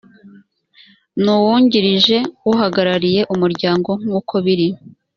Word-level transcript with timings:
n 1.23 1.25
uwungirije 1.35 2.17
uhagarariye 2.51 3.21
umuryango 3.33 3.89
nk 4.01 4.09
uko 4.19 4.33
biri 4.45 4.67